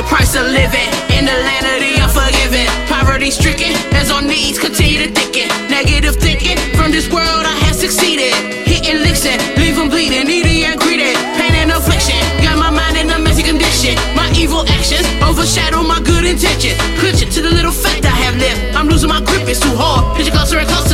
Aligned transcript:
the 0.00 0.08
price 0.08 0.34
of 0.34 0.46
living 0.48 0.88
in 1.12 1.28
the 1.28 1.36
land 1.44 1.64
of 1.68 1.76
the 1.84 1.92
unforgiven. 2.00 2.64
Poverty 2.88 3.30
stricken, 3.30 3.72
as 3.92 4.10
our 4.10 4.22
needs 4.22 4.58
continue 4.58 5.04
to 5.04 5.10
thicken. 5.12 5.48
Negative 5.68 6.16
thinking 6.16 6.56
from 6.72 6.90
this 6.90 7.04
world, 7.12 7.44
I 7.44 7.52
have 7.68 7.76
succeeded. 7.76 8.32
Hitting 8.64 9.04
licks 9.04 9.26
and 9.26 9.36
leave 9.60 9.76
them 9.76 9.90
bleeding, 9.92 10.24
needy 10.24 10.64
and 10.64 10.80
greedy. 10.80 11.12
Pain 11.36 11.52
and 11.52 11.70
affliction, 11.70 12.16
got 12.40 12.56
my 12.56 12.70
mind 12.70 12.96
in 12.96 13.10
a 13.12 13.18
messy 13.18 13.44
condition. 13.44 13.92
My 14.16 14.32
evil 14.32 14.64
actions 14.72 15.04
overshadow 15.20 15.82
my 15.82 16.00
good 16.00 16.24
intentions. 16.24 16.80
Clutch 16.96 17.20
it 17.20 17.30
to 17.36 17.42
the 17.42 17.52
little 17.52 17.72
fact 17.72 18.06
I 18.06 18.16
have 18.24 18.36
left. 18.40 18.60
I'm 18.72 18.88
losing 18.88 19.10
my 19.10 19.20
grip, 19.20 19.44
it's 19.52 19.60
too 19.60 19.76
hard. 19.76 20.16
Pitching 20.16 20.32
closer 20.32 20.56
and 20.56 20.68
closer 20.68 20.89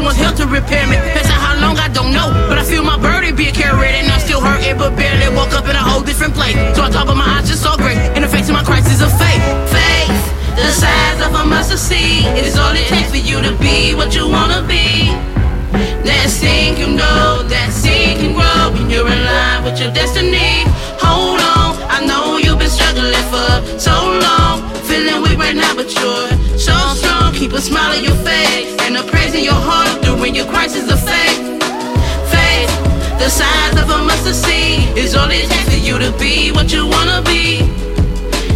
someone's 0.00 0.16
help 0.16 0.36
to 0.36 0.46
repair 0.46 0.86
me. 0.88 0.96
On 0.96 1.40
how 1.44 1.60
long, 1.60 1.76
I 1.76 1.88
don't 1.92 2.10
know. 2.10 2.32
But 2.48 2.56
I 2.56 2.64
feel 2.64 2.82
my 2.82 2.96
burden 2.96 3.36
being 3.36 3.52
carried. 3.52 3.92
And 4.00 4.08
I'm 4.08 4.20
still 4.20 4.40
hurting, 4.40 4.78
but 4.78 4.96
barely 4.96 5.28
woke 5.36 5.52
up 5.52 5.68
in 5.68 5.76
a 5.76 5.84
whole 5.88 6.00
different 6.00 6.32
place. 6.32 6.56
So 6.74 6.80
I 6.82 6.88
talk 6.88 7.04
about 7.04 7.20
my 7.20 7.28
eyes 7.36 7.46
just 7.46 7.62
so 7.62 7.76
great. 7.76 8.00
In 8.16 8.22
the 8.22 8.28
face 8.28 8.48
of 8.48 8.54
my 8.56 8.64
crisis 8.64 9.04
of 9.04 9.12
faith. 9.20 9.44
Faith, 9.68 10.24
the 10.56 10.72
size 10.72 11.20
of 11.20 11.36
a 11.36 11.44
mustard 11.44 11.78
seed. 11.78 12.24
It 12.32 12.46
is 12.48 12.56
all 12.56 12.72
it 12.72 12.88
takes 12.88 13.10
for 13.10 13.20
you 13.20 13.42
to 13.44 13.52
be 13.60 13.94
what 13.94 14.16
you 14.16 14.24
wanna 14.26 14.64
be. 14.64 15.12
That 16.08 16.26
seed 16.32 16.80
can 16.80 16.96
grow, 16.96 17.44
that 17.52 17.68
seed 17.70 18.24
can 18.24 18.32
grow 18.32 18.72
when 18.72 18.88
you're 18.88 19.06
in 19.06 19.22
line 19.32 19.64
with 19.64 19.76
your 19.80 19.92
destiny. 19.92 20.64
Hold 21.04 21.44
on, 21.54 21.76
I 21.92 21.98
know 22.08 22.38
you've 22.38 22.58
been 22.58 22.72
struggling 22.72 23.26
for 23.28 23.50
so 23.78 23.92
long. 24.24 24.64
Feeling 24.88 25.20
weak 25.22 25.38
right 25.38 25.54
now, 25.54 25.76
but 25.76 25.92
you're 25.92 26.58
so 26.58 26.74
strong. 26.96 27.09
Keep 27.40 27.52
a 27.52 27.60
smile 27.62 27.96
on 27.96 28.04
your 28.04 28.14
face 28.16 28.76
and 28.84 28.98
a 28.98 29.02
praise 29.02 29.32
in 29.32 29.42
your 29.42 29.56
heart 29.56 30.02
during 30.04 30.34
your 30.34 30.44
crisis 30.44 30.92
of 30.92 31.00
faith. 31.00 31.40
Faith, 32.28 32.68
the 33.16 33.30
size 33.30 33.80
of 33.80 33.88
a 33.88 34.04
mustard 34.04 34.34
seed, 34.34 34.94
is 34.94 35.16
all 35.16 35.24
it 35.30 35.48
takes 35.48 35.72
for 35.72 35.80
you 35.80 35.96
to 35.98 36.12
be 36.20 36.52
what 36.52 36.70
you 36.70 36.86
wanna 36.86 37.22
be. 37.24 37.64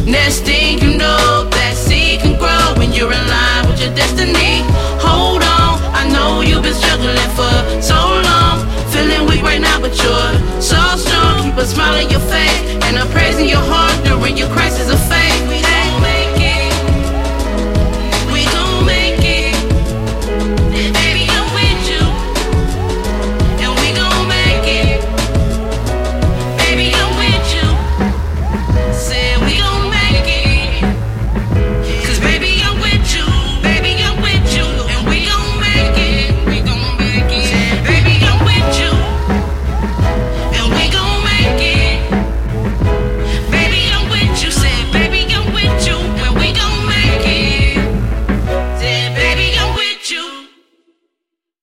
Next 0.04 0.40
thing 0.40 0.84
you 0.84 0.98
know, 0.98 1.48
that 1.48 1.72
seed 1.74 2.20
can 2.20 2.36
grow 2.36 2.76
when 2.76 2.92
you're 2.92 3.08
line 3.08 3.64
with 3.72 3.80
your 3.80 3.94
destiny. 3.96 4.60
Hold 5.00 5.40
on, 5.40 5.80
I 5.96 6.04
know 6.12 6.42
you've 6.42 6.60
been 6.62 6.76
struggling 6.76 7.32
for 7.32 7.56
so 7.80 7.96
long. 7.96 8.68
Feeling 8.92 9.24
weak 9.24 9.40
right 9.40 9.62
now, 9.62 9.80
but 9.80 9.96
you're 9.96 10.60
so 10.60 10.76
strong. 11.00 11.40
Keep 11.40 11.56
a 11.56 11.64
smile 11.64 12.04
on 12.04 12.10
your 12.10 12.20
face 12.28 12.60
and 12.84 13.00
a 13.00 13.06
praise 13.16 13.38
in 13.38 13.48
your 13.48 13.64
heart 13.64 13.96
during 14.04 14.36
your 14.36 14.50
crisis 14.52 14.92
of 14.92 15.00
faith. 15.08 15.23